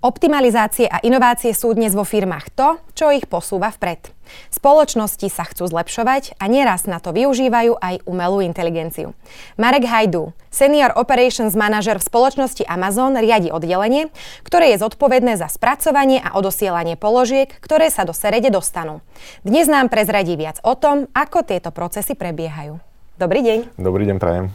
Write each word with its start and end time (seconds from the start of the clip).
Optimalizácie 0.00 0.88
a 0.88 0.96
inovácie 1.04 1.52
sú 1.52 1.76
dnes 1.76 1.92
vo 1.92 2.08
firmách 2.08 2.56
to, 2.56 2.80
čo 2.96 3.12
ich 3.12 3.28
posúva 3.28 3.68
vpred. 3.68 4.08
Spoločnosti 4.48 5.28
sa 5.28 5.44
chcú 5.44 5.68
zlepšovať 5.68 6.40
a 6.40 6.48
nieraz 6.48 6.88
na 6.88 7.04
to 7.04 7.12
využívajú 7.12 7.76
aj 7.76 8.08
umelú 8.08 8.40
inteligenciu. 8.40 9.12
Marek 9.60 9.84
Hajdu, 9.84 10.32
senior 10.48 10.96
operations 10.96 11.52
manager 11.52 12.00
v 12.00 12.08
spoločnosti 12.08 12.64
Amazon, 12.64 13.12
riadi 13.12 13.52
oddelenie, 13.52 14.08
ktoré 14.40 14.72
je 14.72 14.80
zodpovedné 14.80 15.36
za 15.36 15.52
spracovanie 15.52 16.24
a 16.24 16.32
odosielanie 16.32 16.96
položiek, 16.96 17.52
ktoré 17.60 17.92
sa 17.92 18.08
do 18.08 18.16
Serede 18.16 18.48
dostanú. 18.48 19.04
Dnes 19.44 19.68
nám 19.68 19.92
prezradí 19.92 20.32
viac 20.32 20.64
o 20.64 20.80
tom, 20.80 21.12
ako 21.12 21.44
tieto 21.44 21.76
procesy 21.76 22.16
prebiehajú. 22.16 22.80
Dobrý 23.20 23.44
deň. 23.44 23.76
Dobrý 23.76 24.08
deň, 24.08 24.16
prajem. 24.16 24.48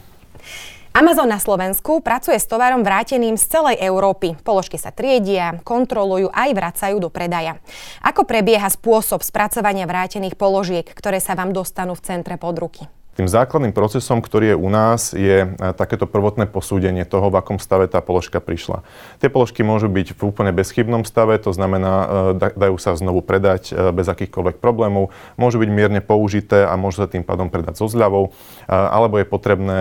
Amazon 0.96 1.28
na 1.28 1.36
Slovensku 1.36 2.00
pracuje 2.00 2.40
s 2.40 2.48
tovarom 2.48 2.80
vráteným 2.80 3.36
z 3.36 3.44
celej 3.52 3.76
Európy. 3.84 4.32
Položky 4.40 4.80
sa 4.80 4.88
triedia, 4.88 5.60
kontrolujú 5.60 6.32
aj 6.32 6.56
vracajú 6.56 6.96
do 6.96 7.12
predaja. 7.12 7.60
Ako 8.00 8.24
prebieha 8.24 8.64
spôsob 8.64 9.20
spracovania 9.20 9.84
vrátených 9.84 10.40
položiek, 10.40 10.88
ktoré 10.88 11.20
sa 11.20 11.36
vám 11.36 11.52
dostanú 11.52 11.92
v 11.92 12.00
centre 12.00 12.40
pod 12.40 12.56
ruky? 12.56 12.88
Tým 13.16 13.32
základným 13.32 13.72
procesom, 13.72 14.20
ktorý 14.20 14.52
je 14.52 14.56
u 14.60 14.68
nás, 14.68 15.16
je 15.16 15.48
e, 15.48 15.72
takéto 15.72 16.04
prvotné 16.04 16.44
posúdenie 16.44 17.08
toho, 17.08 17.32
v 17.32 17.40
akom 17.40 17.56
stave 17.56 17.88
tá 17.88 18.04
položka 18.04 18.44
prišla. 18.44 18.84
Tie 19.24 19.32
položky 19.32 19.64
môžu 19.64 19.88
byť 19.88 20.12
v 20.12 20.20
úplne 20.20 20.52
bezchybnom 20.52 21.00
stave, 21.08 21.40
to 21.40 21.48
znamená, 21.48 21.94
e, 22.36 22.52
dajú 22.52 22.76
sa 22.76 22.92
znovu 22.92 23.24
predať 23.24 23.72
e, 23.72 23.88
bez 23.96 24.04
akýchkoľvek 24.12 24.60
problémov, 24.60 25.16
môžu 25.40 25.56
byť 25.64 25.70
mierne 25.72 26.04
použité 26.04 26.68
a 26.68 26.76
môžu 26.76 27.00
sa 27.00 27.08
tým 27.08 27.24
pádom 27.24 27.48
predať 27.48 27.80
so 27.80 27.88
zľavou, 27.88 28.36
alebo 28.68 29.16
je 29.16 29.26
potrebné 29.28 29.80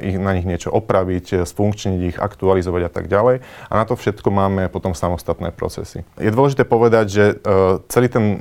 na 0.00 0.32
nich 0.32 0.46
niečo 0.46 0.70
opraviť, 0.70 1.44
sfunkčniť 1.44 2.00
ich, 2.14 2.16
aktualizovať 2.16 2.82
a 2.86 2.90
tak 2.92 3.10
ďalej. 3.10 3.42
A 3.68 3.72
na 3.74 3.84
to 3.84 3.98
všetko 3.98 4.30
máme 4.30 4.70
potom 4.70 4.94
samostatné 4.94 5.50
procesy. 5.50 6.06
Je 6.16 6.30
dôležité 6.30 6.62
povedať, 6.62 7.06
že 7.10 7.24
celý 7.90 8.06
ten 8.06 8.38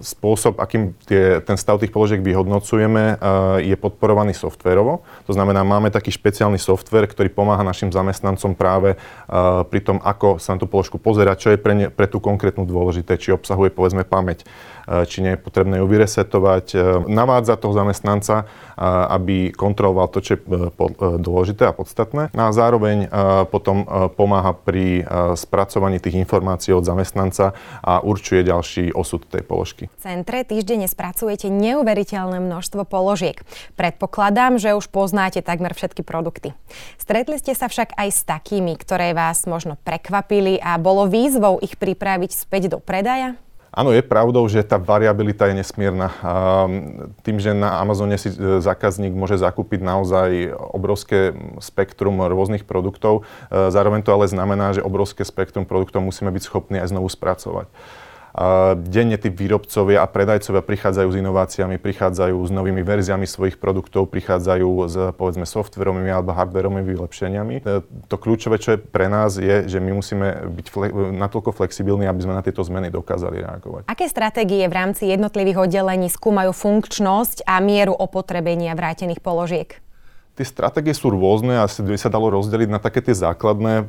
spôsob, 0.00 0.56
akým 0.56 0.96
tie, 1.04 1.44
ten 1.44 1.60
stav 1.60 1.76
tých 1.76 1.92
položiek 1.92 2.22
vyhodnocujeme, 2.24 3.20
je 3.60 3.75
je 3.76 3.84
podporovaný 3.84 4.32
softverovo. 4.32 5.04
To 5.28 5.36
znamená, 5.36 5.60
máme 5.60 5.92
taký 5.92 6.08
špeciálny 6.08 6.56
software, 6.56 7.04
ktorý 7.04 7.28
pomáha 7.28 7.60
našim 7.60 7.92
zamestnancom 7.92 8.56
práve 8.56 8.96
uh, 8.96 9.60
pri 9.68 9.84
tom, 9.84 10.00
ako 10.00 10.40
sa 10.40 10.56
na 10.56 10.64
tú 10.64 10.66
položku 10.66 10.96
pozerať, 10.96 11.36
čo 11.36 11.48
je 11.52 11.58
pre, 11.60 11.76
ne, 11.76 11.86
pre 11.92 12.08
tú 12.08 12.18
konkrétnu 12.18 12.64
dôležité, 12.64 13.20
či 13.20 13.36
obsahuje 13.36 13.68
povedzme 13.68 14.08
pamäť, 14.08 14.48
uh, 14.88 15.04
či 15.04 15.20
nie 15.20 15.36
je 15.36 15.44
potrebné 15.44 15.84
ju 15.84 15.86
vyresetovať. 15.86 16.66
Uh, 16.72 16.80
navádza 17.04 17.60
toho 17.60 17.76
zamestnanca, 17.76 18.48
aby 19.08 19.56
kontroloval 19.56 20.12
to, 20.12 20.20
čo 20.20 20.36
je 20.36 20.40
dôležité 21.16 21.64
a 21.64 21.72
podstatné. 21.72 22.28
No 22.36 22.48
a 22.48 22.50
zároveň 22.52 23.08
potom 23.48 23.88
pomáha 24.12 24.52
pri 24.52 25.00
spracovaní 25.32 25.96
tých 25.96 26.20
informácií 26.20 26.76
od 26.76 26.84
zamestnanca 26.84 27.56
a 27.80 28.04
určuje 28.04 28.44
ďalší 28.44 28.92
osud 28.92 29.24
tej 29.26 29.42
položky. 29.48 29.88
V 29.96 30.00
centre 30.04 30.44
týždenne 30.44 30.84
spracujete 30.86 31.48
neuveriteľné 31.48 32.36
množstvo 32.36 32.84
položiek. 32.84 33.40
Predpokladám, 33.74 34.62
že 34.62 34.78
už 34.78 34.86
poznáte 34.92 35.42
takmer 35.42 35.74
všetky 35.74 36.06
produkty. 36.06 36.54
Stretli 37.00 37.42
ste 37.42 37.58
sa 37.58 37.66
však 37.66 37.98
aj 37.98 38.08
s 38.14 38.22
takými, 38.22 38.78
ktoré 38.78 39.10
vás 39.10 39.42
možno 39.50 39.74
prekvapili 39.82 40.62
a 40.62 40.78
bolo 40.78 41.10
výzvou 41.10 41.58
ich 41.58 41.74
pripraviť 41.74 42.30
späť 42.30 42.70
do 42.70 42.78
predaja? 42.78 43.34
Áno, 43.76 43.92
je 43.92 44.00
pravdou, 44.00 44.40
že 44.48 44.64
tá 44.64 44.80
variabilita 44.80 45.52
je 45.52 45.60
nesmierna. 45.60 46.08
Tým, 47.20 47.36
že 47.36 47.52
na 47.52 47.76
Amazone 47.76 48.16
si 48.16 48.32
e, 48.32 48.64
zákazník 48.64 49.12
môže 49.12 49.36
zakúpiť 49.36 49.84
naozaj 49.84 50.48
obrovské 50.72 51.36
spektrum 51.60 52.16
rôznych 52.24 52.64
produktov, 52.64 53.28
e, 53.52 53.68
zároveň 53.68 54.00
to 54.00 54.16
ale 54.16 54.32
znamená, 54.32 54.72
že 54.72 54.80
obrovské 54.80 55.28
spektrum 55.28 55.68
produktov 55.68 56.00
musíme 56.00 56.32
byť 56.32 56.42
schopní 56.48 56.80
aj 56.80 56.88
znovu 56.88 57.12
spracovať. 57.12 57.68
Denne 58.76 59.16
tí 59.16 59.32
výrobcovia 59.32 60.04
a 60.04 60.06
predajcovia 60.06 60.60
prichádzajú 60.60 61.08
s 61.08 61.16
inováciami, 61.16 61.80
prichádzajú 61.80 62.36
s 62.36 62.50
novými 62.52 62.84
verziami 62.84 63.24
svojich 63.24 63.56
produktov, 63.56 64.12
prichádzajú 64.12 64.68
s 64.92 64.96
povedzme 65.16 65.48
softverovými 65.48 66.12
alebo 66.12 66.36
hardverovými 66.36 66.84
vylepšeniami. 66.84 67.54
E, 67.64 67.80
to 68.12 68.16
kľúčové, 68.20 68.60
čo 68.60 68.76
je 68.76 68.78
pre 68.84 69.08
nás, 69.08 69.40
je, 69.40 69.64
že 69.64 69.80
my 69.80 69.88
musíme 69.96 70.52
byť 70.52 70.66
fle- 70.68 70.92
natoľko 71.16 71.56
flexibilní, 71.56 72.04
aby 72.04 72.28
sme 72.28 72.36
na 72.36 72.44
tieto 72.44 72.60
zmeny 72.60 72.92
dokázali 72.92 73.40
reagovať. 73.40 73.88
Aké 73.88 74.04
stratégie 74.04 74.68
v 74.68 74.74
rámci 74.84 75.08
jednotlivých 75.08 75.64
oddelení 75.64 76.12
skúmajú 76.12 76.52
funkčnosť 76.52 77.48
a 77.48 77.56
mieru 77.64 77.96
opotrebenia 77.96 78.76
vrátených 78.76 79.24
položiek? 79.24 79.80
Tie 80.36 80.44
stratégie 80.44 80.92
sú 80.92 81.08
rôzne 81.08 81.56
a 81.56 81.64
by 81.64 81.96
sa 81.96 82.12
dalo 82.12 82.28
rozdeliť 82.28 82.68
na 82.68 82.76
také 82.76 83.00
tie 83.00 83.16
základné 83.16 83.72
e, 83.80 83.84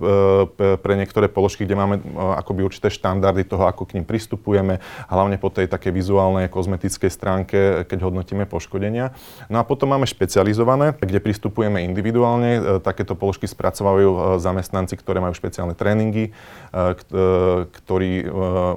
pre 0.79 0.93
niektoré 0.95 1.27
položky, 1.27 1.67
kde 1.67 1.75
máme 1.75 1.99
e, 1.99 2.01
akoby 2.39 2.63
určité 2.63 2.87
štandardy 2.87 3.43
toho, 3.43 3.67
ako 3.67 3.83
k 3.83 3.99
ním 3.99 4.07
pristupujeme, 4.07 4.79
hlavne 5.11 5.35
po 5.43 5.51
tej 5.51 5.67
takej 5.67 5.91
vizuálnej 5.91 6.47
kozmetickej 6.47 7.11
stránke, 7.11 7.59
keď 7.83 7.99
hodnotíme 8.07 8.47
poškodenia. 8.47 9.11
No 9.51 9.59
a 9.59 9.67
potom 9.67 9.91
máme 9.91 10.07
špecializované, 10.07 10.95
kde 10.95 11.19
pristupujeme 11.19 11.83
individuálne. 11.83 12.51
E, 12.55 12.61
takéto 12.79 13.19
položky 13.19 13.43
spracovajú 13.43 14.39
zamestnanci, 14.39 14.95
ktoré 14.95 15.19
majú 15.19 15.35
špeciálne 15.35 15.75
tréningy, 15.75 16.31
ktorí 17.83 18.23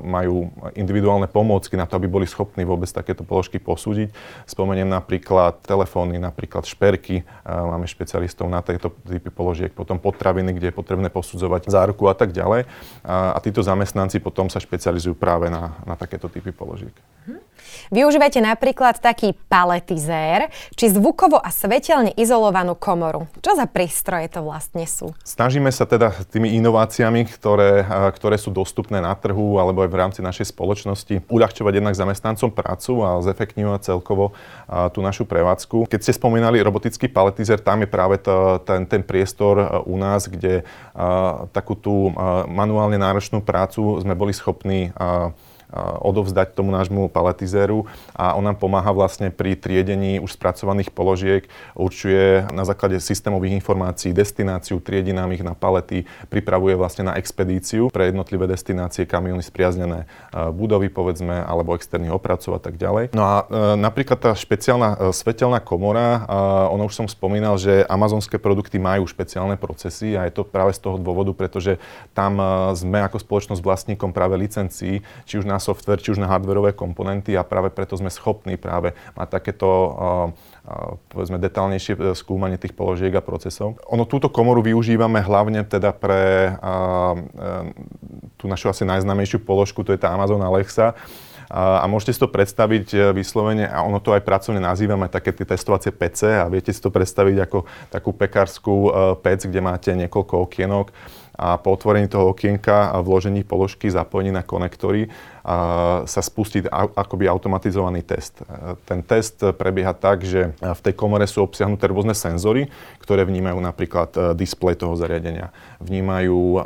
majú 0.02 0.50
individuálne 0.74 1.30
pomôcky 1.30 1.78
na 1.78 1.86
to, 1.86 2.02
aby 2.02 2.10
boli 2.10 2.26
schopní 2.26 2.66
vôbec 2.66 2.90
takéto 2.90 3.22
položky 3.22 3.62
posúdiť. 3.62 4.10
Spomeniem 4.50 4.90
napríklad 4.90 5.62
telefóny, 5.62 6.18
napríklad 6.18 6.66
šperky, 6.66 7.22
máme 7.64 7.84
špecialistov 7.88 8.48
na 8.48 8.64
tejto 8.64 8.92
typy 9.04 9.28
položiek, 9.32 9.72
potom 9.74 9.98
potraviny, 9.98 10.54
kde 10.56 10.70
je 10.70 10.78
potrebné 10.78 11.08
posudzovať 11.10 11.68
záruku 11.68 12.06
a 12.06 12.14
tak 12.14 12.30
ďalej. 12.30 12.68
A, 13.02 13.34
a 13.34 13.38
títo 13.42 13.64
zamestnanci 13.64 14.22
potom 14.22 14.46
sa 14.46 14.62
špecializujú 14.62 15.18
práve 15.18 15.50
na, 15.50 15.74
na 15.82 15.98
takéto 15.98 16.30
typy 16.30 16.54
položiek. 16.54 16.94
Hm. 17.26 17.50
Využívate 17.90 18.38
napríklad 18.38 19.02
taký 19.02 19.34
paletizér, 19.50 20.46
či 20.78 20.94
zvukovo 20.94 21.42
a 21.42 21.50
svetelne 21.50 22.14
izolovanú 22.14 22.78
komoru. 22.78 23.26
Čo 23.42 23.58
za 23.58 23.66
prístroje 23.66 24.30
to 24.30 24.46
vlastne 24.46 24.86
sú? 24.86 25.10
Snažíme 25.26 25.74
sa 25.74 25.90
teda 25.90 26.14
tými 26.30 26.54
inováciami, 26.62 27.26
ktoré, 27.26 27.82
ktoré 28.14 28.38
sú 28.38 28.54
dostupné 28.54 29.02
na 29.02 29.10
trhu 29.18 29.58
alebo 29.58 29.82
aj 29.82 29.90
v 29.90 29.98
rámci 29.98 30.20
našej 30.22 30.54
spoločnosti, 30.54 31.26
uľahčovať 31.26 31.72
jednak 31.82 31.98
zamestnancom 31.98 32.54
prácu 32.54 33.02
a 33.02 33.18
zefektívňovať 33.26 33.80
celkovo 33.82 34.38
tú 34.94 35.02
našu 35.02 35.26
prevádzku. 35.26 35.90
Keď 35.90 36.00
ste 36.06 36.12
spomínali 36.14 36.62
robotický 36.62 37.10
paletizér, 37.10 37.49
tam 37.58 37.82
je 37.82 37.88
práve 37.90 38.22
to, 38.22 38.62
ten, 38.62 38.86
ten 38.86 39.02
priestor 39.02 39.82
u 39.88 39.98
nás, 39.98 40.30
kde 40.30 40.62
takú 41.50 41.74
tú 41.74 42.14
manuálne 42.46 43.00
náročnú 43.00 43.42
prácu 43.42 43.98
sme 43.98 44.14
boli 44.14 44.30
schopní 44.30 44.94
odovzdať 46.02 46.58
tomu 46.58 46.74
nášmu 46.74 47.08
paletizéru 47.10 47.86
a 48.12 48.34
on 48.34 48.42
nám 48.42 48.58
pomáha 48.58 48.90
vlastne 48.90 49.30
pri 49.30 49.54
triedení 49.54 50.18
už 50.18 50.34
spracovaných 50.34 50.90
položiek, 50.90 51.46
určuje 51.78 52.50
na 52.50 52.66
základe 52.66 52.98
systémových 52.98 53.62
informácií 53.62 54.10
destináciu, 54.10 54.82
triedi 54.82 55.14
nám 55.14 55.30
ich 55.30 55.46
na 55.46 55.54
palety, 55.54 56.04
pripravuje 56.26 56.74
vlastne 56.74 57.06
na 57.06 57.14
expedíciu 57.14 57.92
pre 57.94 58.10
jednotlivé 58.10 58.50
destinácie, 58.50 59.06
kamiony 59.06 59.44
spriaznené 59.46 60.10
budovy, 60.34 60.90
povedzme, 60.90 61.46
alebo 61.46 61.78
externých 61.78 62.14
opracov 62.14 62.58
a 62.58 62.60
tak 62.60 62.74
ďalej. 62.74 63.14
No 63.14 63.22
a 63.22 63.34
e, 63.46 63.78
napríklad 63.78 64.18
tá 64.18 64.32
špeciálna 64.34 64.90
e, 64.98 65.14
svetelná 65.14 65.62
komora, 65.62 66.26
ono 66.70 66.90
už 66.90 67.04
som 67.04 67.06
spomínal, 67.06 67.54
že 67.60 67.86
amazonské 67.86 68.40
produkty 68.40 68.80
majú 68.80 69.06
špeciálne 69.06 69.54
procesy 69.54 70.18
a 70.18 70.26
je 70.26 70.32
to 70.34 70.42
práve 70.42 70.74
z 70.74 70.80
toho 70.82 70.96
dôvodu, 70.98 71.30
pretože 71.36 71.76
tam 72.16 72.40
e, 72.40 72.74
sme 72.74 73.04
ako 73.06 73.22
spoločnosť 73.22 73.62
vlastníkom 73.62 74.10
práve 74.10 74.34
licencií, 74.40 75.04
či 75.28 75.34
už 75.38 75.46
na 75.46 75.59
software, 75.60 76.00
či 76.00 76.16
už 76.16 76.18
na 76.18 76.26
hardwareové 76.26 76.72
komponenty 76.72 77.36
a 77.36 77.46
práve 77.46 77.70
preto 77.70 77.94
sme 77.94 78.08
schopní 78.08 78.56
práve 78.56 78.96
mať 79.14 79.28
takéto 79.28 79.68
povedzme 81.10 81.40
detálnejšie 81.40 81.94
e, 81.96 82.00
skúmanie 82.14 82.60
tých 82.60 82.76
položiek 82.76 83.10
a 83.16 83.24
procesov. 83.24 83.80
Ono 83.88 84.04
túto 84.06 84.30
komoru 84.30 84.62
využívame 84.62 85.18
hlavne 85.24 85.66
teda 85.66 85.90
pre 85.96 86.54
tú 88.38 88.44
našu 88.46 88.70
asi 88.70 88.86
najznámejšiu 88.86 89.42
položku, 89.42 89.82
to 89.82 89.92
je 89.92 90.00
tá 90.00 90.12
Amazon 90.12 90.40
Alexa. 90.40 90.94
A, 91.50 91.82
môžete 91.90 92.14
si 92.14 92.22
to 92.22 92.30
predstaviť 92.30 93.10
vyslovene, 93.10 93.66
a 93.66 93.82
ono 93.82 93.98
to 93.98 94.14
aj 94.14 94.22
pracovne 94.22 94.62
nazývame 94.62 95.10
také 95.10 95.34
tie 95.34 95.42
testovacie 95.42 95.90
PC 95.90 96.38
a 96.38 96.46
viete 96.46 96.70
si 96.70 96.78
to 96.78 96.94
predstaviť 96.94 97.36
ako 97.42 97.58
takú 97.90 98.14
pekárskú 98.14 98.74
pec, 99.18 99.42
kde 99.42 99.58
máte 99.58 99.90
niekoľko 99.98 100.46
okienok 100.46 100.94
a 101.40 101.56
po 101.56 101.72
otvorení 101.72 102.04
toho 102.04 102.36
okienka 102.36 102.92
a 102.92 103.00
vložení 103.00 103.48
položky, 103.48 103.88
zapojení 103.88 104.28
na 104.28 104.44
konektory 104.44 105.08
sa 106.04 106.20
spustí 106.20 106.60
akoby 106.70 107.24
automatizovaný 107.24 108.04
test. 108.04 108.44
Ten 108.84 109.00
test 109.00 109.40
prebieha 109.56 109.96
tak, 109.96 110.24
že 110.24 110.52
v 110.60 110.80
tej 110.84 110.94
komore 110.96 111.24
sú 111.24 111.40
obsiahnuté 111.40 111.88
rôzne 111.88 112.12
senzory, 112.12 112.68
ktoré 113.00 113.24
vnímajú 113.24 113.58
napríklad 113.58 114.10
e, 114.14 114.18
displej 114.36 114.78
toho 114.78 114.94
zariadenia, 114.94 115.50
vnímajú 115.80 116.38
e, 116.56 116.60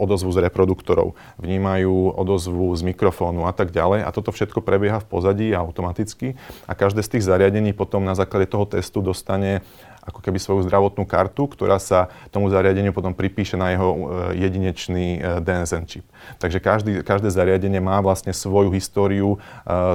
odozvu 0.00 0.30
z 0.32 0.48
reproduktorov, 0.48 1.14
vnímajú 1.38 2.16
odozvu 2.16 2.72
z 2.74 2.82
mikrofónu 2.82 3.44
a 3.44 3.52
tak 3.52 3.70
ďalej. 3.70 4.02
A 4.02 4.10
toto 4.10 4.32
všetko 4.32 4.64
prebieha 4.64 5.04
v 5.04 5.08
pozadí 5.08 5.46
automaticky 5.52 6.34
a 6.64 6.72
každé 6.72 7.04
z 7.04 7.18
tých 7.18 7.28
zariadení 7.28 7.76
potom 7.76 8.02
na 8.02 8.16
základe 8.16 8.48
toho 8.48 8.64
testu 8.64 9.04
dostane 9.04 9.60
ako 10.08 10.24
keby 10.24 10.40
svoju 10.40 10.64
zdravotnú 10.64 11.04
kartu, 11.04 11.44
ktorá 11.44 11.76
sa 11.76 12.08
tomu 12.32 12.48
zariadeniu 12.48 12.96
potom 12.96 13.12
pripíše 13.12 13.60
na 13.60 13.76
jeho 13.76 13.88
jedinečný 14.32 15.20
DNSN 15.44 15.84
čip. 15.84 16.04
Takže 16.40 16.58
každý, 16.64 16.92
každé 17.04 17.28
zariadenie 17.28 17.76
má 17.76 17.97
vlastne 18.00 18.34
svoju 18.34 18.72
históriu 18.74 19.40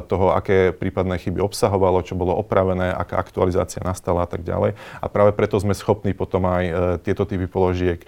toho, 0.07 0.25
aké 0.33 0.71
prípadné 0.75 1.19
chyby 1.19 1.41
obsahovalo, 1.41 2.03
čo 2.05 2.17
bolo 2.17 2.35
opravené, 2.37 2.93
aká 2.93 3.17
aktualizácia 3.17 3.81
nastala 3.83 4.23
a 4.23 4.29
tak 4.29 4.45
ďalej. 4.45 4.75
A 5.01 5.05
práve 5.11 5.31
preto 5.35 5.59
sme 5.59 5.77
schopní 5.77 6.15
potom 6.15 6.45
aj 6.47 6.63
tieto 7.03 7.23
typy 7.27 7.49
položiek 7.49 8.03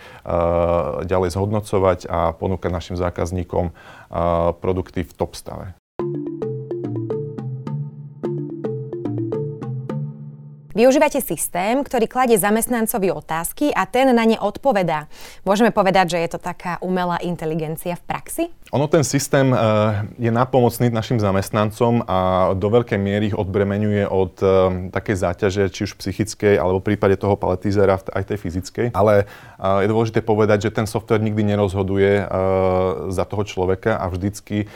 ďalej 1.06 1.30
zhodnocovať 1.36 2.00
a 2.08 2.36
ponúkať 2.36 2.72
našim 2.72 2.96
zákazníkom 3.00 3.72
produkty 4.64 5.04
v 5.04 5.12
top 5.16 5.34
stave. 5.34 5.76
Využívate 10.76 11.24
systém, 11.24 11.80
ktorý 11.88 12.04
kladie 12.04 12.36
zamestnancovi 12.36 13.08
otázky 13.08 13.72
a 13.72 13.88
ten 13.88 14.12
na 14.12 14.28
ne 14.28 14.36
odpovedá. 14.36 15.08
Môžeme 15.48 15.72
povedať, 15.72 16.20
že 16.20 16.28
je 16.28 16.30
to 16.36 16.40
taká 16.44 16.84
umelá 16.84 17.16
inteligencia 17.24 17.96
v 17.96 18.04
praxi? 18.04 18.44
Ono 18.76 18.92
ten 18.92 19.08
systém 19.08 19.56
uh, 19.56 20.04
je 20.20 20.28
napomocný 20.28 20.92
našim 20.92 21.16
zamestnancom 21.16 22.04
a 22.12 22.52
do 22.60 22.68
veľkej 22.68 23.00
miery 23.00 23.32
ich 23.32 23.38
odbremenuje 23.40 24.04
od 24.04 24.36
uh, 24.44 24.92
takej 24.92 25.16
záťaže, 25.16 25.64
či 25.72 25.88
už 25.88 25.96
psychickej, 25.96 26.60
alebo 26.60 26.84
v 26.84 26.92
prípade 26.92 27.16
toho 27.16 27.40
paletizera 27.40 27.96
aj 27.96 28.28
tej 28.28 28.36
fyzickej. 28.36 28.88
Ale 28.92 29.32
uh, 29.32 29.80
je 29.80 29.88
dôležité 29.88 30.20
povedať, 30.20 30.68
že 30.68 30.76
ten 30.76 30.84
software 30.84 31.24
nikdy 31.24 31.56
nerozhoduje 31.56 32.28
za 33.14 33.24
toho 33.24 33.44
človeka 33.48 33.96
a 33.96 34.12
vždycky 34.12 34.68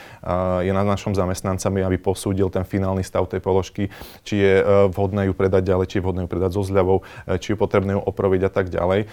je 0.63 0.71
na 0.71 0.83
našom 0.85 1.11
zamestnancami, 1.11 1.83
aby 1.83 1.97
posúdil 1.99 2.47
ten 2.47 2.63
finálny 2.63 3.03
stav 3.03 3.27
tej 3.27 3.41
položky, 3.43 3.91
či 4.23 4.39
je 4.39 4.53
vhodné 4.93 5.27
ju 5.27 5.33
predať 5.35 5.75
ďalej 5.75 5.85
či 5.89 5.95
je 5.99 6.03
vhodné 6.05 6.21
ju 6.23 6.29
predať 6.29 6.55
so 6.55 6.63
zľavou, 6.63 7.03
či 7.41 7.51
je 7.51 7.57
potrebné 7.57 7.97
ju 7.97 8.01
opraviť 8.05 8.41
a 8.45 8.51
tak 8.53 8.69
ďalej. 8.69 9.09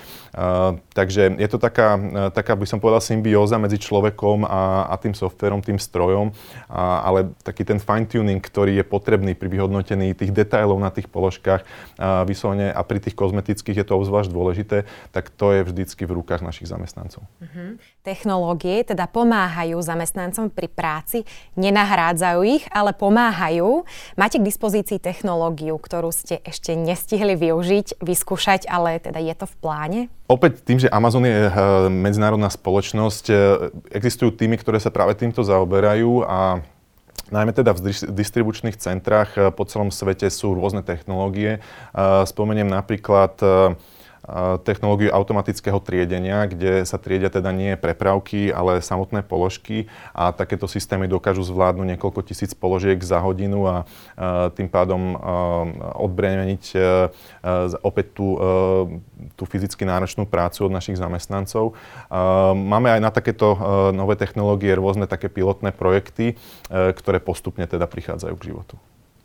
Takže 0.92 1.22
je 1.40 1.48
to 1.48 1.58
taká, 1.58 1.96
taká, 2.30 2.52
by 2.54 2.66
som 2.68 2.78
povedal, 2.78 3.00
symbióza 3.00 3.56
medzi 3.56 3.80
človekom 3.80 4.44
a, 4.44 4.75
a 4.84 4.94
tým 5.00 5.16
softverom, 5.16 5.64
tým 5.64 5.80
strojom, 5.80 6.36
a, 6.68 7.00
ale 7.00 7.32
taký 7.40 7.64
ten 7.64 7.80
fine-tuning, 7.80 8.44
ktorý 8.44 8.76
je 8.76 8.84
potrebný 8.84 9.32
pri 9.32 9.48
vyhodnotení 9.48 10.12
tých 10.12 10.36
detailov 10.36 10.76
na 10.76 10.92
tých 10.92 11.08
položkách 11.08 11.64
a 11.96 12.26
vyslovene 12.28 12.68
a 12.68 12.80
pri 12.84 13.00
tých 13.00 13.16
kozmetických 13.16 13.80
je 13.80 13.86
to 13.86 13.96
obzvlášť 13.96 14.30
dôležité, 14.30 14.78
tak 15.14 15.32
to 15.32 15.56
je 15.56 15.64
vždycky 15.64 16.04
v 16.04 16.20
rukách 16.20 16.44
našich 16.44 16.68
zamestnancov. 16.68 17.24
Uh-huh. 17.40 17.80
Technológie 18.04 18.84
teda 18.84 19.08
pomáhajú 19.08 19.80
zamestnancom 19.80 20.52
pri 20.52 20.68
práci, 20.68 21.24
nenahrádzajú 21.56 22.40
ich, 22.44 22.64
ale 22.74 22.92
pomáhajú. 22.92 23.86
Máte 24.18 24.42
k 24.42 24.46
dispozícii 24.46 25.00
technológiu, 25.00 25.78
ktorú 25.78 26.10
ste 26.10 26.42
ešte 26.42 26.74
nestihli 26.74 27.38
využiť, 27.38 28.02
vyskúšať, 28.02 28.66
ale 28.66 28.98
teda 28.98 29.22
je 29.22 29.34
to 29.34 29.46
v 29.46 29.54
pláne? 29.62 30.00
Opäť 30.26 30.66
tým, 30.66 30.82
že 30.82 30.90
Amazon 30.90 31.22
je 31.22 31.46
eh, 31.46 31.52
medzinárodná 31.86 32.50
spoločnosť, 32.50 33.24
eh, 33.30 33.36
existujú 33.94 34.34
týmy, 34.34 34.55
ktoré 34.58 34.80
sa 34.82 34.92
práve 34.92 35.16
týmto 35.16 35.44
zaoberajú 35.44 36.24
a 36.26 36.64
Najmä 37.26 37.50
teda 37.50 37.74
v 37.74 37.90
distribučných 38.06 38.78
centrách 38.78 39.34
eh, 39.34 39.50
po 39.50 39.66
celom 39.66 39.90
svete 39.90 40.30
sú 40.30 40.54
rôzne 40.54 40.86
technológie. 40.86 41.58
Spomeniem 42.22 42.70
napríklad 42.70 43.34
technológiu 44.66 45.14
automatického 45.14 45.78
triedenia, 45.78 46.50
kde 46.50 46.82
sa 46.82 46.98
triedia 46.98 47.30
teda 47.30 47.54
nie 47.54 47.78
prepravky, 47.78 48.50
ale 48.50 48.82
samotné 48.82 49.22
položky 49.22 49.86
a 50.10 50.34
takéto 50.34 50.66
systémy 50.66 51.06
dokážu 51.06 51.46
zvládnuť 51.46 51.94
niekoľko 51.94 52.20
tisíc 52.26 52.50
položiek 52.52 52.98
za 52.98 53.22
hodinu 53.22 53.64
a 53.66 53.76
tým 54.52 54.66
pádom 54.66 55.14
odbremeniť 55.96 56.64
e, 56.74 56.78
opäť 57.82 58.06
tú, 58.16 58.36
e, 58.36 58.38
tú 59.34 59.44
fyzicky 59.46 59.86
náročnú 59.86 60.26
prácu 60.28 60.68
od 60.68 60.72
našich 60.72 60.98
zamestnancov. 60.98 61.76
Máme 62.54 62.92
aj 62.92 63.00
na 63.00 63.10
takéto 63.12 63.54
e, 63.54 63.58
nové 63.94 64.18
technológie 64.18 64.72
rôzne 64.74 65.08
také 65.08 65.30
pilotné 65.30 65.70
projekty, 65.70 66.38
ktoré 66.70 67.18
postupne 67.22 67.64
teda 67.68 67.86
prichádzajú 67.86 68.34
k 68.36 68.46
životu. 68.52 68.74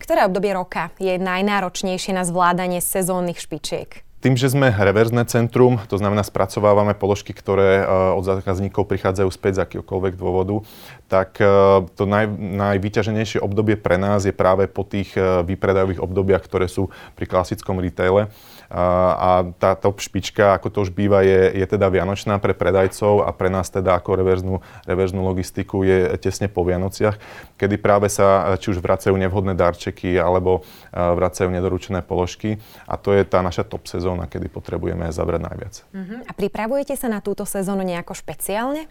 Ktoré 0.02 0.26
obdobie 0.26 0.52
roka 0.58 0.90
je 0.98 1.14
najnáročnejšie 1.22 2.18
na 2.18 2.26
zvládanie 2.26 2.82
sezónnych 2.82 3.38
špičiek? 3.38 4.11
Tým, 4.22 4.38
že 4.38 4.54
sme 4.54 4.70
reverzné 4.70 5.26
centrum, 5.26 5.82
to 5.90 5.98
znamená 5.98 6.22
spracovávame 6.22 6.94
položky, 6.94 7.34
ktoré 7.34 7.82
eh, 7.82 7.86
od 7.90 8.22
zákazníkov 8.22 8.86
prichádzajú 8.86 9.30
späť 9.34 9.54
z 9.58 9.62
akéhokoľvek 9.66 10.14
dôvodu, 10.14 10.62
tak 11.10 11.42
eh, 11.42 11.50
to 11.98 12.06
naj, 12.06 12.30
najvyťaženejšie 12.38 13.42
obdobie 13.42 13.82
pre 13.82 13.98
nás 13.98 14.22
je 14.22 14.30
práve 14.30 14.70
po 14.70 14.86
tých 14.86 15.18
eh, 15.18 15.42
výpredajových 15.42 16.06
obdobiach, 16.06 16.46
ktoré 16.46 16.70
sú 16.70 16.94
pri 17.18 17.26
klasickom 17.26 17.82
retaile 17.82 18.30
a 18.72 19.52
tá 19.60 19.76
top 19.76 20.00
špička, 20.00 20.56
ako 20.56 20.68
to 20.72 20.78
už 20.88 20.96
býva, 20.96 21.28
je, 21.28 21.60
je 21.60 21.66
teda 21.68 21.92
vianočná 21.92 22.40
pre 22.40 22.56
predajcov 22.56 23.28
a 23.28 23.30
pre 23.36 23.52
nás 23.52 23.68
teda 23.68 24.00
ako 24.00 24.16
reverznú, 24.16 24.56
reverznú 24.88 25.28
logistiku 25.28 25.84
je 25.84 26.16
tesne 26.16 26.48
po 26.48 26.64
Vianociach, 26.64 27.20
kedy 27.60 27.76
práve 27.76 28.08
sa 28.08 28.56
či 28.56 28.72
už 28.72 28.80
vracajú 28.80 29.12
nevhodné 29.20 29.60
darčeky 29.60 30.16
alebo 30.16 30.64
vracajú 30.96 31.52
nedoručené 31.52 32.00
položky 32.00 32.64
a 32.88 32.96
to 32.96 33.12
je 33.12 33.28
tá 33.28 33.44
naša 33.44 33.68
top 33.68 33.92
sezóna, 33.92 34.32
kedy 34.32 34.48
potrebujeme 34.48 35.12
zabrať 35.12 35.42
najviac. 35.44 35.76
Uh-huh. 35.92 36.24
A 36.24 36.32
pripravujete 36.32 36.96
sa 36.96 37.12
na 37.12 37.20
túto 37.20 37.44
sezónu 37.44 37.84
nejako 37.84 38.16
špeciálne? 38.16 38.88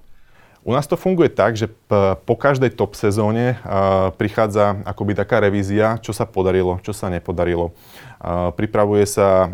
U 0.61 0.77
nás 0.77 0.85
to 0.85 0.93
funguje 0.93 1.33
tak, 1.33 1.57
že 1.57 1.73
po 2.29 2.37
každej 2.37 2.77
top 2.77 2.93
sezóne 2.93 3.57
prichádza 4.21 4.77
akoby 4.85 5.17
taká 5.17 5.41
revízia, 5.41 5.97
čo 6.05 6.13
sa 6.13 6.29
podarilo, 6.29 6.77
čo 6.85 6.93
sa 6.93 7.09
nepodarilo. 7.09 7.73
Pripravuje 8.61 9.09
sa 9.09 9.49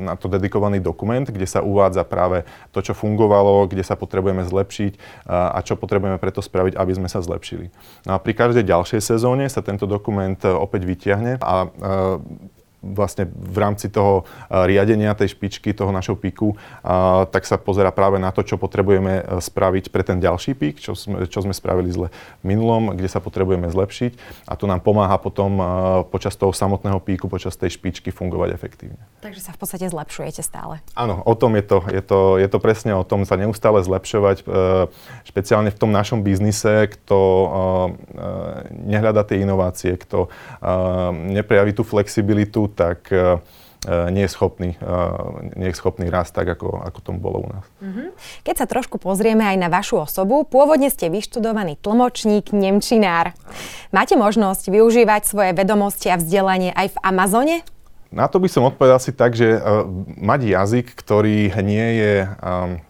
na 0.00 0.16
to 0.16 0.32
dedikovaný 0.32 0.80
dokument, 0.80 1.28
kde 1.28 1.44
sa 1.44 1.60
uvádza 1.60 2.08
práve 2.08 2.48
to, 2.72 2.80
čo 2.80 2.96
fungovalo, 2.96 3.68
kde 3.68 3.84
sa 3.84 4.00
potrebujeme 4.00 4.48
zlepšiť 4.48 4.96
a 5.28 5.60
čo 5.60 5.76
potrebujeme 5.76 6.16
preto 6.16 6.40
spraviť, 6.40 6.72
aby 6.80 6.92
sme 6.96 7.08
sa 7.12 7.20
zlepšili. 7.20 7.68
No 8.08 8.16
a 8.16 8.18
pri 8.18 8.32
každej 8.32 8.64
ďalšej 8.64 9.04
sezóne 9.04 9.44
sa 9.52 9.60
tento 9.60 9.84
dokument 9.84 10.40
opäť 10.40 10.88
vyťahne 10.88 11.36
a 11.44 11.68
vlastne 12.94 13.26
v 13.26 13.56
rámci 13.58 13.88
toho 13.90 14.28
riadenia 14.50 15.16
tej 15.16 15.34
špičky, 15.34 15.72
toho 15.72 15.90
našho 15.90 16.14
píku, 16.14 16.54
tak 17.32 17.48
sa 17.48 17.58
pozera 17.58 17.90
práve 17.90 18.20
na 18.20 18.30
to, 18.30 18.44
čo 18.44 18.60
potrebujeme 18.60 19.22
e, 19.22 19.22
spraviť 19.40 19.90
pre 19.90 20.02
ten 20.06 20.18
ďalší 20.22 20.54
pík, 20.54 20.78
čo 20.78 20.92
sme, 20.94 21.26
čo 21.26 21.42
sme 21.42 21.54
spravili 21.56 21.90
zle 21.90 22.08
v 22.42 22.44
minulom, 22.44 22.94
kde 22.94 23.08
sa 23.08 23.18
potrebujeme 23.18 23.66
zlepšiť 23.70 24.46
a 24.46 24.54
to 24.54 24.68
nám 24.68 24.84
pomáha 24.84 25.18
potom 25.18 25.58
počas 26.12 26.36
toho 26.36 26.52
samotného 26.52 27.00
píku, 27.00 27.26
počas 27.26 27.56
tej 27.56 27.74
špičky 27.74 28.12
fungovať 28.12 28.48
efektívne. 28.52 29.00
Takže 29.24 29.40
sa 29.42 29.50
v 29.54 29.58
podstate 29.58 29.86
zlepšujete 29.88 30.42
stále. 30.44 30.84
Áno, 30.94 31.24
o 31.24 31.34
tom 31.34 31.56
je 31.58 31.64
to. 31.64 31.78
Je 31.88 32.02
to, 32.02 32.38
je 32.38 32.48
to 32.50 32.58
presne 32.60 32.92
o 32.94 33.02
tom 33.06 33.24
sa 33.26 33.34
neustále 33.40 33.82
zlepšovať, 33.82 34.46
špeciálne 35.26 35.70
v 35.72 35.78
tom 35.78 35.90
našom 35.90 36.22
biznise, 36.22 36.90
kto 36.92 37.18
nehľada 38.70 39.26
tie 39.26 39.42
inovácie, 39.42 39.96
kto 39.98 40.30
neprejaví 41.12 41.72
tú 41.74 41.82
flexibilitu, 41.82 42.70
tak 42.76 43.08
nie 43.86 44.26
je 44.26 44.30
schopný, 44.34 44.74
nie 45.54 45.70
je 45.70 45.78
schopný 45.78 46.10
rast 46.10 46.34
tak, 46.34 46.58
ako, 46.58 46.82
ako 46.90 46.98
tomu 47.06 47.22
bolo 47.22 47.46
u 47.46 47.48
nás. 47.54 47.62
Mm-hmm. 47.78 48.08
Keď 48.42 48.54
sa 48.58 48.66
trošku 48.66 48.98
pozrieme 48.98 49.46
aj 49.46 49.56
na 49.62 49.70
vašu 49.70 50.02
osobu, 50.02 50.42
pôvodne 50.42 50.90
ste 50.90 51.06
vyštudovaný 51.06 51.78
tlmočník, 51.78 52.50
nemčinár. 52.50 53.30
Máte 53.94 54.18
možnosť 54.18 54.74
využívať 54.74 55.22
svoje 55.30 55.50
vedomosti 55.54 56.10
a 56.10 56.18
vzdelanie 56.18 56.74
aj 56.74 56.98
v 56.98 57.00
Amazone? 57.06 57.56
Na 58.10 58.26
to 58.26 58.42
by 58.42 58.50
som 58.50 58.66
odpovedal 58.66 58.98
si 58.98 59.14
tak, 59.14 59.38
že 59.38 59.54
uh, 59.54 59.86
mať 60.18 60.50
jazyk, 60.50 60.86
ktorý 60.90 61.54
nie 61.62 61.86
je 62.02 62.14
um, 62.26 62.82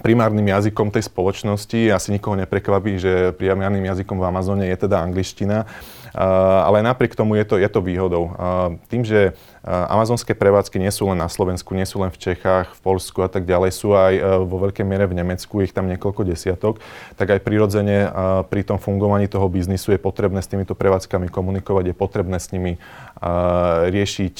primárnym 0.00 0.48
jazykom 0.48 0.88
tej 0.88 1.04
spoločnosti. 1.04 1.92
Asi 1.92 2.08
nikoho 2.16 2.38
neprekvapí, 2.40 2.96
že 2.96 3.36
primárnym 3.36 3.84
jazykom 3.84 4.16
v 4.16 4.24
Amazone 4.24 4.64
je 4.72 4.76
teda 4.88 5.04
angličtina, 5.04 5.68
ale 6.64 6.80
napriek 6.80 7.12
tomu 7.12 7.36
je 7.36 7.44
to, 7.44 7.60
je 7.60 7.68
to 7.68 7.80
výhodou. 7.84 8.32
Tým, 8.88 9.04
že 9.04 9.36
amazonské 9.64 10.32
prevádzky 10.32 10.80
nie 10.80 10.92
sú 10.92 11.08
len 11.08 11.20
na 11.20 11.28
Slovensku, 11.28 11.72
nie 11.76 11.84
sú 11.84 12.00
len 12.00 12.12
v 12.12 12.20
Čechách, 12.20 12.72
v 12.76 12.80
Polsku 12.80 13.24
a 13.24 13.28
tak 13.28 13.44
ďalej, 13.44 13.70
sú 13.72 13.92
aj 13.96 14.44
vo 14.44 14.56
veľkej 14.68 14.84
miere 14.84 15.08
v 15.08 15.16
Nemecku, 15.16 15.64
ich 15.64 15.72
tam 15.76 15.88
niekoľko 15.88 16.24
desiatok, 16.24 16.80
tak 17.16 17.32
aj 17.32 17.44
prirodzene 17.44 18.08
pri 18.48 18.62
tom 18.64 18.76
fungovaní 18.80 19.28
toho 19.28 19.48
biznisu 19.48 19.96
je 19.96 20.00
potrebné 20.00 20.40
s 20.44 20.48
týmito 20.48 20.76
prevádzkami 20.76 21.32
komunikovať, 21.32 21.92
je 21.92 21.96
potrebné 21.96 22.36
s 22.40 22.52
nimi 22.52 22.76
riešiť 23.88 24.36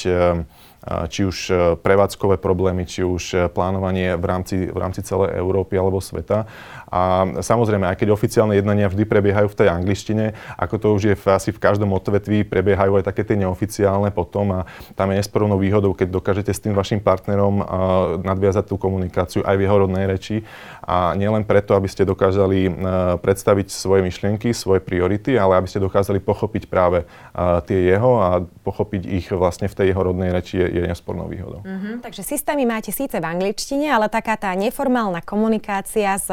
či 0.83 1.23
už 1.23 1.37
e, 1.47 1.53
prevádzkové 1.79 2.43
problémy, 2.43 2.83
či 2.83 3.07
už 3.07 3.23
e, 3.31 3.37
plánovanie 3.47 4.19
v 4.19 4.25
rámci, 4.27 4.55
v 4.67 4.77
rámci 4.77 4.99
celej 4.99 5.31
Európy 5.39 5.79
alebo 5.79 6.03
sveta. 6.03 6.43
A 6.93 7.25
samozrejme, 7.39 7.87
aj 7.87 8.03
keď 8.03 8.13
oficiálne 8.13 8.53
jednania 8.53 8.91
vždy 8.91 9.07
prebiehajú 9.07 9.47
v 9.49 9.57
tej 9.63 9.67
angličtine, 9.71 10.35
ako 10.59 10.75
to 10.77 10.87
už 10.93 11.01
je 11.07 11.15
v, 11.15 11.25
asi 11.31 11.49
v 11.55 11.57
každom 11.57 11.89
odvetví, 11.95 12.45
prebiehajú 12.45 12.99
aj 12.99 13.07
také 13.07 13.23
tie 13.23 13.39
neoficiálne 13.39 14.11
potom 14.11 14.61
a 14.61 14.69
tam 14.93 15.09
je 15.09 15.23
nesporovnou 15.23 15.57
výhodou, 15.57 15.95
keď 15.95 16.13
dokážete 16.13 16.51
s 16.53 16.61
tým 16.61 16.77
vašim 16.77 17.01
partnerom 17.01 17.65
nadviazať 18.21 18.69
tú 18.69 18.77
komunikáciu 18.77 19.41
aj 19.41 19.57
v 19.57 19.63
jeho 19.65 19.77
rodnej 19.81 20.05
reči. 20.05 20.45
A 20.85 21.17
nielen 21.17 21.49
preto, 21.49 21.73
aby 21.73 21.89
ste 21.89 22.05
dokázali 22.05 22.69
predstaviť 23.25 23.73
svoje 23.73 24.05
myšlienky, 24.05 24.53
svoje 24.53 24.85
priority, 24.85 25.33
ale 25.33 25.57
aby 25.57 25.65
ste 25.65 25.81
dokázali 25.81 26.21
pochopiť 26.21 26.69
práve 26.69 27.09
tie 27.65 27.89
jeho 27.89 28.21
a 28.21 28.45
pochopiť 28.45 29.01
ich 29.09 29.27
vlastne 29.33 29.65
v 29.65 29.77
tej 29.81 29.85
jeho 29.89 30.03
rodnej 30.13 30.29
reči 30.29 30.61
je, 30.61 30.67
je 30.81 30.87
nespornou 30.89 31.29
výhodou. 31.29 31.61
Uh-huh, 31.61 32.01
takže 32.01 32.25
systémy 32.25 32.65
máte 32.65 32.89
síce 32.89 33.19
v 33.19 33.25
angličtine, 33.25 33.93
ale 33.93 34.09
taká 34.09 34.33
tá 34.39 34.49
neformálna 34.57 35.21
komunikácia 35.21 36.17
s, 36.17 36.29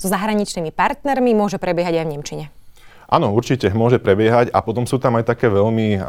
so 0.00 0.08
zahraničnými 0.08 0.72
partnermi 0.72 1.36
môže 1.36 1.60
prebiehať 1.60 2.00
aj 2.00 2.06
v 2.08 2.12
nemčine. 2.16 2.44
Áno, 3.12 3.28
určite 3.36 3.68
môže 3.76 4.00
prebiehať 4.00 4.48
a 4.56 4.64
potom 4.64 4.88
sú 4.88 4.96
tam 4.96 5.20
aj 5.20 5.28
také 5.28 5.52
veľmi 5.52 6.00
uh, 6.00 6.08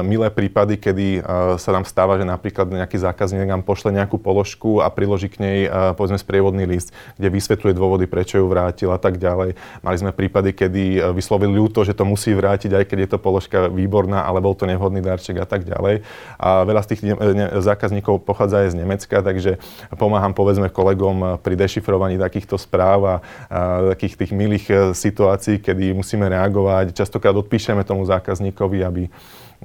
milé 0.00 0.32
prípady, 0.32 0.80
kedy 0.80 1.20
uh, 1.20 1.60
sa 1.60 1.68
nám 1.76 1.84
stáva, 1.84 2.16
že 2.16 2.24
napríklad 2.24 2.64
nejaký 2.64 2.96
zákazník 2.96 3.44
nám 3.44 3.60
pošle 3.60 3.92
nejakú 3.92 4.16
položku 4.16 4.80
a 4.80 4.88
priloží 4.88 5.28
k 5.28 5.44
nej 5.44 5.58
uh, 5.68 5.92
povedzme 5.92 6.16
sprievodný 6.16 6.64
list, 6.64 6.96
kde 7.20 7.28
vysvetľuje 7.28 7.76
dôvody, 7.76 8.08
prečo 8.08 8.40
ju 8.40 8.48
vrátil 8.48 8.88
a 8.88 8.96
tak 8.96 9.20
ďalej. 9.20 9.52
Mali 9.84 9.96
sme 10.00 10.16
prípady, 10.16 10.56
kedy 10.56 10.84
uh, 10.96 11.12
vyslovili 11.12 11.60
ľúto, 11.60 11.84
že 11.84 11.92
to 11.92 12.08
musí 12.08 12.32
vrátiť, 12.32 12.72
aj 12.72 12.84
keď 12.88 12.98
je 13.04 13.08
to 13.12 13.18
položka 13.20 13.68
výborná, 13.68 14.24
ale 14.24 14.40
bol 14.40 14.56
to 14.56 14.64
nevhodný 14.64 15.04
darček 15.04 15.36
a 15.36 15.44
tak 15.44 15.68
ďalej. 15.68 16.08
A 16.40 16.64
veľa 16.64 16.88
z 16.88 16.96
tých 16.96 17.00
ne- 17.04 17.20
ne- 17.20 17.52
zákazníkov 17.60 18.24
pochádza 18.24 18.64
aj 18.64 18.72
z 18.72 18.80
Nemecka, 18.80 19.20
takže 19.20 19.60
pomáham 20.00 20.32
povedzme 20.32 20.72
kolegom 20.72 21.36
pri 21.44 21.52
dešifrovaní 21.52 22.16
takýchto 22.16 22.56
správ 22.56 23.00
a 23.04 23.14
uh, 23.20 23.92
takých 23.92 24.24
tých 24.24 24.32
milých 24.32 24.96
situácií, 24.96 25.60
kedy 25.60 25.92
musí 25.92 26.13
musíme 26.14 26.30
reagovať. 26.30 26.94
Častokrát 26.94 27.34
odpíšeme 27.34 27.82
tomu 27.82 28.06
zákazníkovi, 28.06 28.86
aby, 28.86 29.10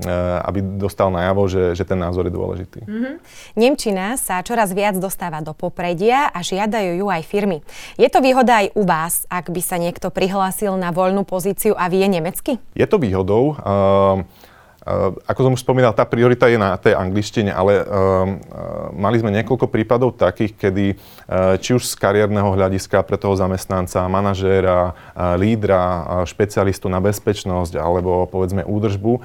eh, 0.01 0.09
aby 0.49 0.81
dostal 0.81 1.13
najavo, 1.13 1.45
že, 1.45 1.77
že 1.77 1.85
ten 1.85 2.01
názor 2.01 2.25
je 2.25 2.33
dôležitý. 2.33 2.81
Mm-hmm. 2.89 3.13
Nemčina 3.53 4.17
sa 4.17 4.41
čoraz 4.41 4.73
viac 4.73 4.97
dostáva 4.97 5.45
do 5.45 5.53
popredia 5.53 6.33
a 6.33 6.41
žiadajú 6.41 7.05
ju 7.05 7.05
aj 7.05 7.21
firmy. 7.21 7.61
Je 8.01 8.09
to 8.09 8.17
výhoda 8.25 8.65
aj 8.65 8.73
u 8.73 8.81
vás, 8.81 9.29
ak 9.29 9.53
by 9.53 9.61
sa 9.61 9.77
niekto 9.77 10.09
prihlásil 10.09 10.73
na 10.73 10.89
voľnú 10.89 11.21
pozíciu 11.21 11.77
a 11.77 11.85
vie 11.85 12.09
nemecky? 12.09 12.57
Je 12.73 12.89
to 12.89 12.97
výhodou. 12.97 13.53
Uh, 13.61 14.25
ako 15.27 15.39
som 15.43 15.55
už 15.55 15.61
spomínal, 15.61 15.91
tá 15.91 16.07
priorita 16.07 16.47
je 16.47 16.55
na 16.55 16.79
tej 16.79 16.95
angličtine, 16.95 17.51
ale 17.51 17.83
uh, 17.83 17.85
mali 18.95 19.19
sme 19.19 19.31
niekoľko 19.35 19.67
prípadov 19.67 20.15
takých, 20.15 20.55
kedy 20.55 20.85
či 21.59 21.69
už 21.75 21.85
z 21.85 21.93
kariérneho 21.99 22.55
hľadiska 22.55 23.05
pre 23.05 23.19
toho 23.19 23.37
zamestnanca, 23.37 24.07
manažéra, 24.09 24.97
lídra, 25.37 26.25
špecialistu 26.25 26.89
na 26.89 26.97
bezpečnosť 26.97 27.77
alebo 27.77 28.25
povedzme 28.25 28.65
údržbu, 28.65 29.13
uh, 29.19 29.23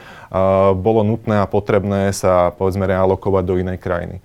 bolo 0.77 1.07
nutné 1.07 1.41
a 1.41 1.51
potrebné 1.51 2.13
sa 2.13 2.53
povedzme 2.53 2.85
realokovať 2.85 3.43
do 3.47 3.55
inej 3.57 3.79
krajiny. 3.81 4.19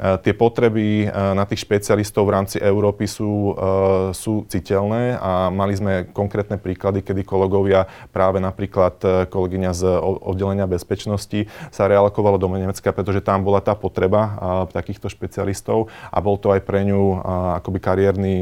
Eh, 0.00 0.16
tie 0.24 0.32
potreby 0.32 1.04
eh, 1.04 1.08
na 1.12 1.44
tých 1.44 1.68
špecialistov 1.68 2.24
v 2.24 2.32
rámci 2.32 2.56
Európy 2.56 3.04
sú, 3.04 3.52
eh, 3.52 4.16
sú 4.16 4.48
citeľné 4.48 5.20
a 5.20 5.52
mali 5.52 5.76
sme 5.76 6.08
konkrétne 6.16 6.56
príklady, 6.56 7.04
kedy 7.04 7.20
kolegovia, 7.20 7.84
práve 8.08 8.40
napríklad 8.40 9.28
kolegyňa 9.28 9.70
z 9.76 9.82
oddelenia 10.00 10.64
bezpečnosti 10.64 11.44
sa 11.68 11.84
realokovala 11.84 12.40
do 12.40 12.48
Nemecka, 12.48 12.92
pretože 12.94 13.20
tam 13.20 13.44
bola 13.44 13.60
tá 13.60 13.76
potreba 13.76 14.66
takýchto 14.72 15.08
špecialistov 15.10 15.88
a 16.08 16.18
bol 16.20 16.36
to 16.36 16.52
aj 16.52 16.60
pre 16.64 16.86
ňu 16.86 17.20
akoby 17.60 17.78
kariérny, 17.80 18.34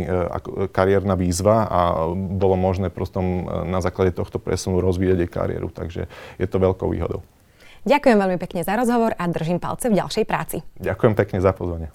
kariérna 0.71 1.15
výzva 1.15 1.67
a 1.69 1.81
bolo 2.15 2.59
možné 2.59 2.93
prostom 2.93 3.47
na 3.67 3.79
základe 3.79 4.15
tohto 4.15 4.43
presunu 4.43 4.83
rozvíjať 4.83 5.19
jej 5.25 5.31
kariéru, 5.31 5.69
takže 5.73 6.11
je 6.37 6.47
to 6.47 6.57
veľkou 6.59 6.91
výhodou. 6.91 7.23
Ďakujem 7.87 8.17
veľmi 8.19 8.39
pekne 8.41 8.65
za 8.65 8.75
rozhovor 8.75 9.15
a 9.15 9.25
držím 9.29 9.63
palce 9.63 9.93
v 9.93 9.99
ďalšej 9.99 10.25
práci. 10.25 10.65
Ďakujem 10.81 11.15
pekne 11.15 11.39
za 11.39 11.53
pozvanie. 11.53 11.93